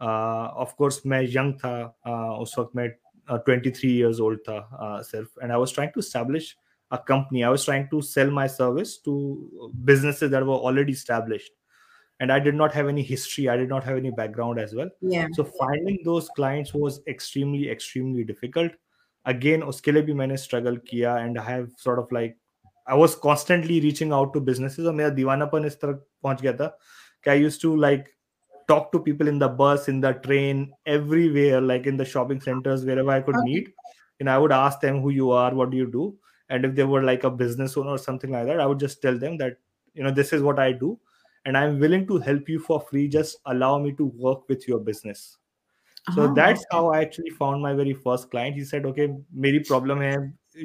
[0.00, 1.74] ऑफ़ uh, कोर्स मैं यंग था
[2.08, 2.88] uh, उस वक्त मैं
[3.30, 6.54] ट्वेंटी थ्री ईयर्स ओल्ड था सिर्फ़ and I was trying to establish
[6.90, 9.14] a company i was trying to sell my service to
[9.84, 11.52] businesses that were already established
[12.20, 14.88] and i did not have any history i did not have any background as well
[15.00, 18.72] yeah so finding those clients was extremely extremely difficult
[19.26, 22.38] again uske liye bhi maine struggle kiya and i have sort of like
[22.87, 26.67] I was constantly reaching out to businesses और मेरा दीवानापन इस तरह पहुंच गया था
[27.23, 28.09] कि I used to like
[28.67, 32.85] talk to people in the bus, in the train, everywhere, like in the shopping centers,
[32.85, 33.53] wherever I could okay.
[33.53, 33.73] meet.
[34.19, 36.15] And I would ask them who you are, what do you do,
[36.49, 39.01] and if they were like a business owner or something like that, I would just
[39.01, 39.57] tell them that
[39.93, 40.99] you know this is what I do,
[41.45, 43.07] and I'm willing to help you for free.
[43.07, 45.37] Just allow me to work with your business.
[46.13, 46.33] So oh.
[46.33, 48.55] that's how I actually found my very first client.
[48.55, 49.09] He said, "Okay,
[49.45, 50.15] मेरी problem है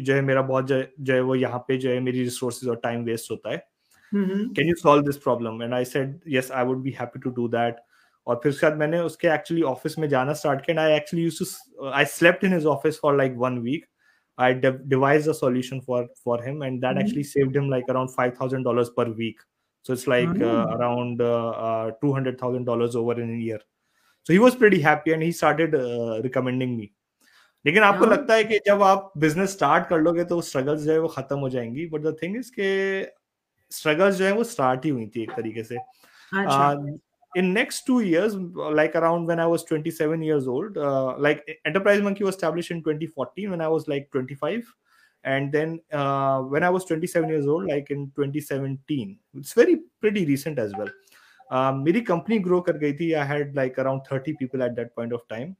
[0.01, 3.03] जो है मेरा बहुत जो है वो यहाँ पे जो है मेरी रिसोर्सेज और टाइम
[3.03, 3.57] वेस्ट होता है।
[4.13, 7.47] Can you solve this problem and I said yes I would be happy to do
[7.47, 7.75] that
[8.27, 11.23] और फिर उसके बाद मैंने उसके एक्चुअली ऑफ़िस में जाना स्टार्ट किया and I actually
[11.23, 13.85] use I slept in his office for like one week
[14.37, 18.31] I devise a solution for for him and that actually saved him like around five
[18.41, 19.41] thousand dollar per week
[19.85, 21.21] so it's like around
[22.01, 23.63] two hundred thousand dollar over in year
[24.27, 25.71] so he was pretty happy and he started
[26.23, 26.89] recommending me
[27.65, 30.91] लेकिन आपको हाँ। लगता है कि जब आप business start कर लोगे तो स्ट्रगल्स जो
[30.91, 33.03] है वो खत्म हो जाएँगी बट द थिंग इज़ के
[33.71, 35.77] स्ट्रगल्स जो है वो स्टार्ट ही हुई थी एक तरीके से।
[37.37, 38.33] In next two years
[38.75, 40.77] like around when I was 27 years old
[41.21, 44.61] like enterprise monkey was established in 2014 when I was like 25
[45.23, 50.59] and then when I was 27 years old like in 2017 it's very pretty recent
[50.59, 50.91] as well
[51.83, 55.13] मेरी company grow कर गई थी I had like around 30 people at that point
[55.13, 55.53] of time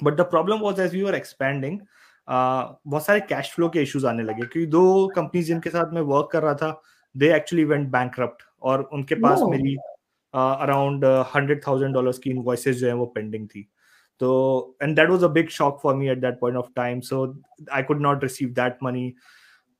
[0.00, 1.78] but the problem was as we are expanding
[2.28, 6.28] बहुत सारे cash flow के issues आने लगे क्योंकि दो कंपनी जिनके साथ मैं वर्क
[6.32, 6.80] कर रहा था
[7.14, 8.18] दे एक्चुअली वेंट बैंक
[8.62, 9.50] और उनके पास no.
[9.50, 9.76] मेरी
[10.34, 13.68] अराउंड हंड्रेड थाउज़ेंड डॉलर की इनवॉइसेज जो है वो पेंडिंग थी
[14.20, 17.24] तो and that was a big shock for me at that point of time so
[17.72, 19.12] I could not receive that money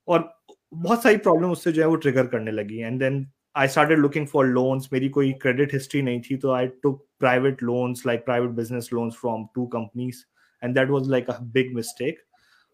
[0.09, 0.29] और
[0.75, 3.27] बहुत सारी प्रॉब्लम उससे जो है वो ट्रिगर करने लगी and then
[3.57, 7.64] I started looking for loans मेरी कोई क्रेडिट हिस्ट्री नहीं थी तो आई टुक private
[7.64, 10.24] loans like private business loans from two companies
[10.64, 12.22] and that was like a big mistake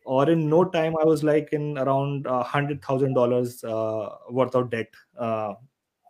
[0.06, 4.88] or in no time i was like in around uh, $100000 uh, worth of debt
[5.18, 5.54] uh,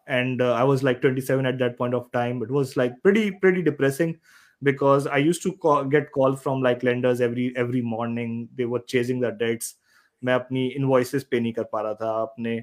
[0.08, 3.32] and uh, i was like 27 at that point of time it was like pretty
[3.32, 4.18] pretty depressing
[4.62, 8.84] because i used to call, get calls from like lenders every every morning they were
[8.96, 9.76] chasing the debts
[10.24, 12.56] मैं अपनी invoices पे नहीं कर पा रहा था अपने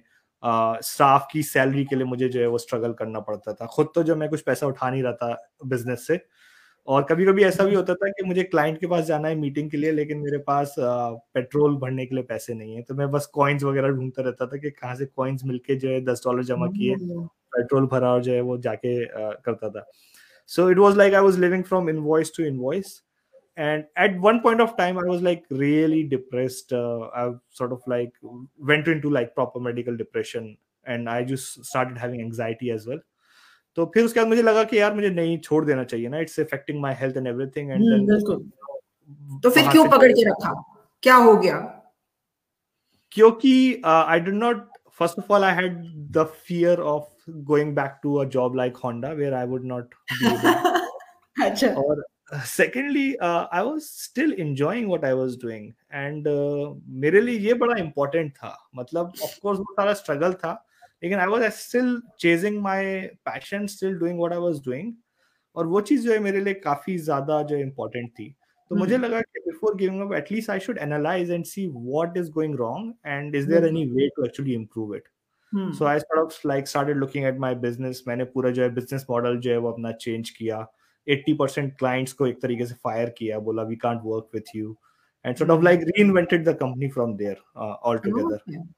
[0.43, 4.03] staff की सैलरी के लिए मुझे जो है वो स्ट्रगल करना पड़ता था। खुद तो
[4.03, 6.19] जो मैं कुछ पैसा उठा नहीं रहा था बिज़नेस से
[6.87, 9.69] और कभी कभी ऐसा भी होता था कि मुझे क्लाइंट के पास जाना है मीटिंग
[9.71, 13.25] के लिए लेकिन मेरे पास पेट्रोल भरने के लिए पैसे नहीं है। तो मैं बस
[13.33, 16.67] कॉइन्स वगैरह ढूंढता रहता था कि कहाँ से कॉइन्स मिलके जो है दस डॉलर जमा
[16.67, 16.95] किए
[17.55, 19.85] पेट्रोल भरा और जो है वो जाके करता था।
[20.49, 22.89] So it was like i was living from invoice to invoice
[23.56, 27.82] and at one point of time i was like really depressed uh, i sort of
[27.86, 28.12] like
[28.58, 33.04] went into like proper medical depression and i just started having anxiety as well
[33.76, 36.38] तो फिर उसके बाद मुझे लगा कि यार मुझे नहीं छोड़ देना चाहिए ना it's
[36.40, 38.06] affecting my health and everything and then
[39.42, 40.52] तो फिर क्यों पकड़ के रखा
[41.02, 41.58] क्या हो गया
[43.12, 43.52] क्योंकि
[43.84, 45.74] I did not first of all i had
[46.16, 47.02] the fear of
[47.48, 50.70] going back to a job like honda where i would not be able
[53.51, 55.63] i was still enjoying what i was doing
[56.01, 60.53] and uh, मेरे लिए ये बड़ा important था। मतलब of course वो सारा struggle था
[61.03, 64.93] लेकिन I was still chasing my passion still doing what I was doing
[65.55, 68.35] और वो चीज़ जो है मेरे लिए काफ़ी ज़्यादा जो इम्पोर्टेंट थी।
[68.71, 69.05] तो मुझे hmm.
[69.05, 72.93] लगा कि before giving up at least I should analyze and see what is going wrong
[73.05, 75.07] and is there any way to actually improve it
[75.53, 79.05] so I sort of like started looking at my business मैंने पूरा जो है business
[79.09, 80.65] model जो है वो अपना change किया।
[81.09, 84.77] 80% clients को एक तरीके से फायर किया बोला we can't work with you
[85.25, 88.69] and sort of like reinvented the company from there all together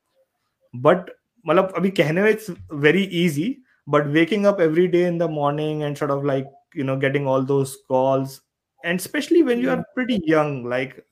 [0.76, 1.12] but
[1.48, 3.58] मतलब अभी कहने में it's very easy
[3.90, 6.46] but waking up every day in the morning and sort of like
[6.78, 8.42] you know getting all those calls
[8.86, 11.04] and specially when you are pretty young like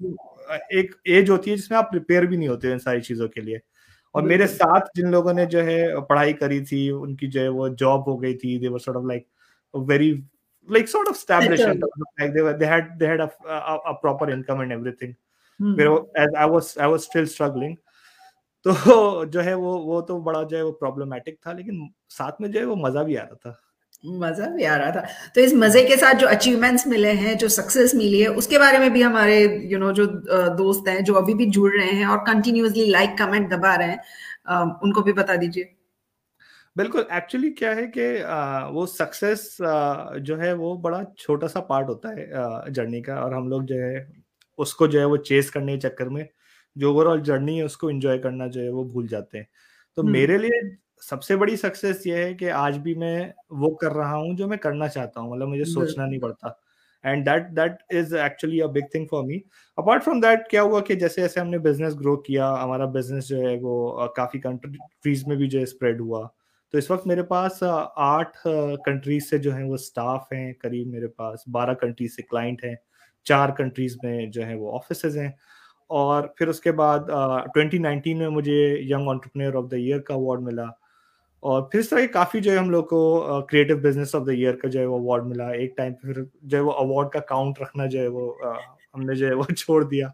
[0.73, 3.59] एक as होती है जिसमें आप prepare भी नहीं होते इन सारी चीज़ों के लिए।
[4.15, 7.69] और मेरे साथ जिन लोगों ने जो है पढ़ाई करी थी उनकी जो है वो
[7.69, 9.27] जॉब हो गई थी they were sort of like
[9.75, 10.23] very
[10.67, 11.65] like sort of established
[12.19, 15.15] like they were they had they had a, a, a proper income and everything.
[15.59, 17.75] As I was I was still struggling
[18.65, 22.51] तो जो है वो वो तो बड़ा जो है वो प्रॉब्लमेटिक था लेकिन साथ में
[22.51, 23.59] जो है वो मज़ा भी आ रहा था।
[24.05, 25.01] मज़ा भी आ रहा था।
[25.35, 28.79] तो इस मज़े के साथ जो अचीवमेंट्स मिले हैं जो सक्सेस मिली है उसके बारे
[28.79, 30.05] में भी हमारे यू you नो know, जो
[30.57, 33.99] दोस्त हैं जो अभी भी जुड़ रहे हैं और कंटिन्यूसली लाइक कमेंट दबा रहे हैं
[34.83, 35.73] उनको भी बता दीजिए।
[36.75, 38.03] बिल्कुल एक्चुअली क्या है कि
[38.73, 43.49] वो सक्सेस जो है वो बड़ा छोटा सा पार्ट होता है जर्नी का और हम
[43.49, 44.07] लोग जो है
[44.59, 46.27] उसको जो है वो चेस करने के चक्कर में
[46.75, 49.47] जो ओवरऑल जर्नी है उसको एंजॉय करना जो है वो भूल जाते हैं।
[49.97, 50.61] तो हम्म। मेरे लिए
[51.01, 54.59] सबसे बड़ी सक्सेस ये है कि आज भी मैं वो कर रहा हूँ जो मैं
[54.59, 56.59] करना चाहता हूँ मतलब मुझे सोचना नहीं पड़ता।
[57.03, 59.41] And that that is actually a big thing for me
[59.77, 63.41] apart from that क्या हुआ कि जैसे जैसे हमने बिज़नेस ग्रो किया हमारा बिज़नेस जो
[63.47, 66.29] है वो काफ़ी कंट्रीज़ में भी जो है स्प्रेड हुआ।
[66.73, 71.07] तो इस वक्त मेरे पास आठ कंट्रीज़ से जो है वो स्टाफ हैं करीब मेरे
[71.07, 72.77] पास बारह कंट्रीज़ से क्लाइंट हैं
[73.25, 75.37] चार कंट्रीज़ में जो है वो ऑफ़िस हैं
[75.89, 77.07] और फिर उसके बाद
[77.53, 80.77] ट्वेंटी नाइनटीन में मुझे young entrepreneur of the year का अवार्ड मिला
[81.43, 84.55] और फिर इस तरह काफ़ी जो है हम लोग को creative business of the year
[84.55, 87.61] का जो है वो अवार्ड मिला। एक टाइम फिर जो है वो अवार्ड का काउंट
[87.61, 88.57] रखना जो है वो uh,
[88.95, 90.13] हमने जो है वो छोड़ दिया।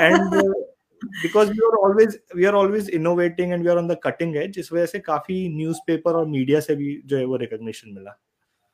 [0.00, 0.54] And
[1.04, 4.58] because we are always we are always innovating and we are on the cutting edge
[4.58, 8.18] इस वजह से काफ़ी न्यूज़पेपर और मीडिया से भी जो है वो रिकॉग्निशन मिला।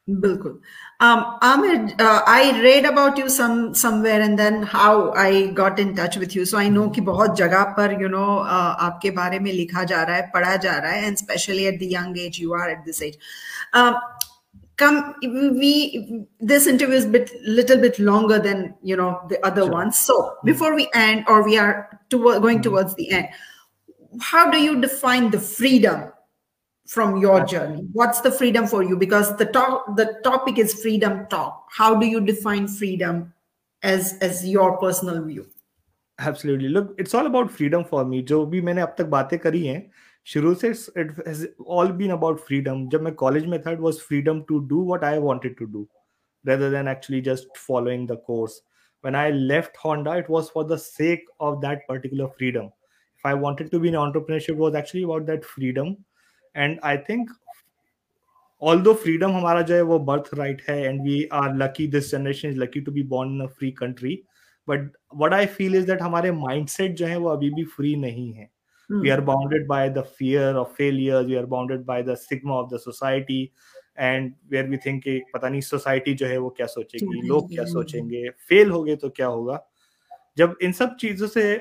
[0.08, 0.58] बिल्कुल।
[1.00, 6.44] Aamir I read about you some and then how I got in touch with you
[6.44, 10.02] so I know कि बहुत जगह पर यू नो uh, आपके बारे में लिखा जा
[10.02, 12.84] रहा है पढ़ा जा रहा है and specially at the young age you are at
[12.84, 13.18] this age
[14.73, 19.63] Um, come we this interview is bit little bit longer than you know the other
[19.63, 19.71] sure.
[19.71, 19.99] ones.
[19.99, 20.45] So mm-hmm.
[20.45, 22.61] before we end or we are to, going mm-hmm.
[22.61, 23.27] towards the end,
[24.21, 26.11] how do you define the freedom
[26.89, 31.27] from your journey what's the freedom for you because the top the topic is freedom
[31.29, 33.31] talk how do you define freedom
[33.83, 35.45] as as your personal view
[36.17, 39.65] absolutely look it's all about freedom for me जो भी मैंने अब तक बातें करी
[39.67, 39.79] हैं
[40.27, 40.73] शुरू से
[41.03, 41.45] it has
[41.77, 45.07] all been about freedom जब मैं कॉलेज में था it was freedom to do what
[45.11, 45.85] I wanted to do
[46.45, 48.59] rather than actually just following the course
[49.03, 52.69] when I left Honda it was for the sake of that particular freedom
[53.21, 55.97] if I wanted to be in entrepreneurship it was actually about that freedom
[56.55, 57.29] and I think
[58.81, 62.49] although freedom हमारा जो है वो birth right है and we are lucky this generation
[62.49, 64.21] is lucky to be born in a free country
[64.67, 64.89] but
[65.21, 68.49] what I feel is that हमारे mindset जो है वो अभी भी फ्री नहीं है
[68.90, 72.74] We are bounded by the fear of failure we are bounded by the stigma of
[72.74, 73.42] the society
[73.98, 75.02] and where we think
[75.34, 79.10] पता नहीं सोसाइटी जो है वो क्या सोचेगी लोग क्या सोचेंगे फेल हो गए तो
[79.10, 79.64] क्या होगा?
[80.38, 81.56] जब इन सब चीज़ों से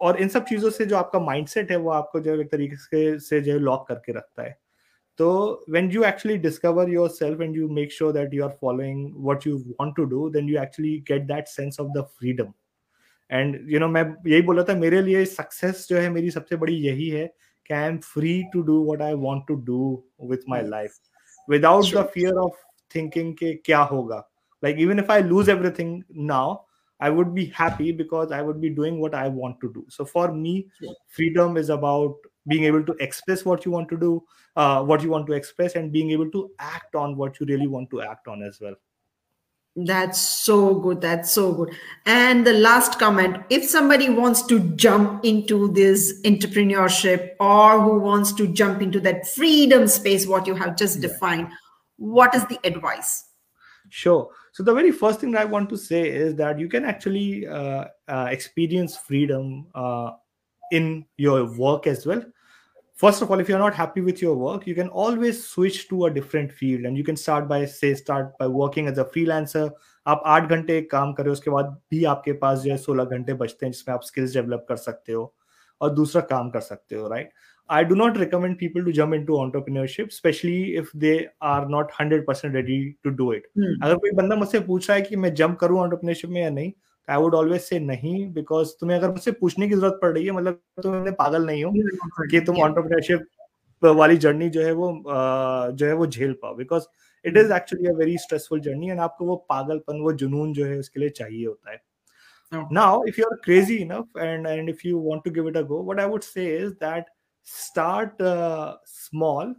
[0.00, 3.18] और इन सब चीज़ों से जो आपका माइंडसेट है वो आपको जो एक तरीके से
[3.18, 4.56] से जो लॉक करके रखता है।
[5.18, 9.46] तो when you actually discover yourself and you make sure that you are following what
[9.46, 12.52] you want to do then you actually get that sense of the freedom
[13.30, 16.76] and you know मैं यही बोला था मेरे लिए सक्सेस जो है मेरी सबसे बड़ी
[16.86, 17.26] यही है
[17.66, 19.80] कि I am free to do what I want to do
[20.30, 20.98] with my life
[21.50, 22.62] without the fear of
[22.94, 24.28] thinking के क्या होगा
[24.64, 26.56] like even if I lose everything now
[27.00, 29.84] I would be happy because I would be doing what I want to do.
[29.88, 30.94] So for me, sure.
[31.08, 34.22] freedom is about being able to express what you want to do,
[34.56, 37.66] uh, what you want to express, and being able to act on what you really
[37.66, 38.74] want to act on as well.
[39.76, 41.00] That's so good.
[41.00, 41.74] That's so good.
[42.06, 48.32] And the last comment if somebody wants to jump into this entrepreneurship or who wants
[48.34, 51.08] to jump into that freedom space, what you have just yeah.
[51.08, 51.48] defined,
[51.96, 53.24] what is the advice?
[53.88, 54.30] Sure.
[54.52, 57.86] So the very first thing I want to say is that you can actually uh,
[58.06, 60.12] uh, experience freedom uh,
[60.70, 62.22] in your work as well.
[62.94, 66.04] First of all, if you're not happy with your work, you can always switch to
[66.06, 69.70] a different field, and you can start by say start by working as a freelancer.
[70.06, 73.66] आप आठ घंटे काम करें उसके बाद भी आपके पास जो है सोलह घंटे बचते
[73.66, 75.34] हैं जिसमें आप स्किल्स डेवलप कर सकते हो
[75.80, 77.30] और दूसरा काम कर सकते हो right
[77.70, 82.52] I do not recommend people to jump into entrepreneurship, especially if they are not 100%
[82.52, 83.46] ready to do it.
[83.58, 83.78] Hmm.
[83.82, 86.72] अगर कोई बंदा मुझसे पूछ रहा है कि मैं जंप करूँ entrepreneurship में या नहीं
[87.10, 90.30] आई वुड ऑलवेज से नहीं बिकॉज़ तुम्हें अगर मुझसे पूछने की ज़रूरत पड़ रही है
[90.30, 91.70] मतलब तुम पागल नहीं हो
[92.30, 93.24] कि तुम entrepreneurship
[93.82, 95.04] वाली जर्नी जो है वो
[95.72, 96.84] जो है वो झेल पाओ because
[97.24, 100.78] it is actually a very stressful journey and आपको वो पागलपन वो जुनून जो है
[100.78, 101.82] उसके लिए चाहिए होता है।
[102.52, 105.78] Now if you're crazy enough and and if you want to give it a go
[105.88, 107.08] what i would say is that
[107.42, 109.54] start uh, small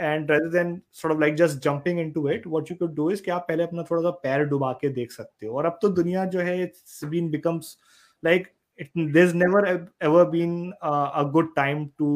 [0.00, 3.20] and rather than sort of like just jumping into it what you could do is
[3.20, 5.88] कि आप पहले अपना थोड़ा सा पैर डुबा के देख सकते हो और अब तो
[5.88, 7.76] दुनिया जो है it's been becomes
[8.22, 12.08] like it, there's never ever been uh, a good time to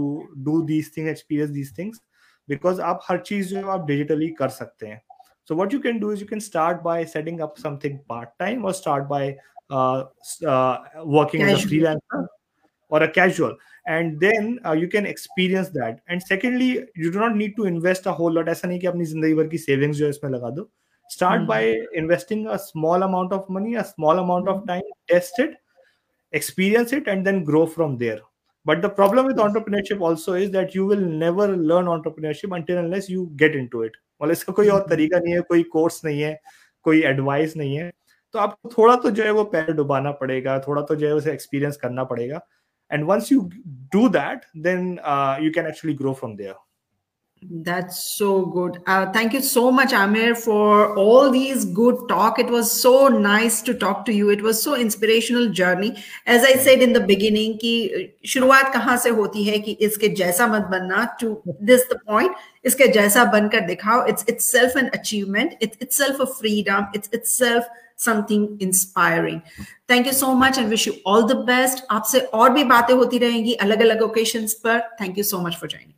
[0.48, 2.00] do these things experience these things
[2.48, 5.00] because आप हर चीज जो है आप डिजिटली कर सकते हैं
[5.50, 8.66] So what you can do is you can start by setting up something part time
[8.66, 9.37] or start by
[9.70, 10.04] uh,
[10.46, 11.56] uh, working casual.
[11.56, 12.26] as a freelancer
[12.93, 13.53] or a casual
[13.93, 16.67] and then uh, you can experience that and secondly
[17.03, 19.47] you do not need to invest a whole lot ऐसा नहीं कि अपनी ज़िंदगी भर
[19.53, 20.69] की savings जो इसमें लगा दो
[21.15, 21.47] start mm-hmm.
[21.47, 24.62] by investing a small amount of money a small amount mm-hmm.
[24.62, 25.58] of time test it
[26.41, 28.19] experience it and then grow from there
[28.65, 33.10] but the problem with entrepreneurship also is that you will never learn entrepreneurship until unless
[33.15, 36.38] you get into it मतलब इसका कोई और तरीका नहीं है कोई course नहीं है
[36.84, 37.91] कोई एडवाइस नहीं है
[38.34, 41.32] तो आपको थोड़ा तो जो है वो पैर डुबाना पड़ेगा थोड़ा तो जो है उसे
[41.32, 42.39] एक्सपीरियंस करना पड़ेगा
[42.90, 43.50] and once you
[43.90, 46.56] do that then uh, you can actually grow from there
[47.42, 48.82] that's so good.
[48.87, 52.38] Uh, thank you so much, Amir, for all these good talk.
[52.38, 54.30] It was so nice to talk to you.
[54.30, 56.02] It was so inspirational journey.
[56.26, 60.46] As I said in the beginning, कि शुरुआत कहाँ से होती है कि इसके जैसा
[60.46, 61.18] मत बनना.
[61.20, 62.32] To this the point.
[62.64, 64.08] इसके जैसा बनकर दिखाओ.
[64.08, 65.54] It's itself an achievement.
[65.61, 66.88] It's itself a freedom.
[66.92, 67.64] It's itself
[67.97, 69.41] something inspiring.
[69.88, 71.84] Thank you so much and wish you all the best.
[71.91, 74.82] आपसे और भी बातें होती रहेंगी अलग अलग occasions पर.
[75.01, 75.95] Thank you so much for joining.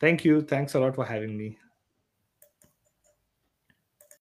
[0.00, 0.40] Thank you.
[0.42, 1.61] Thanks a lot for having me.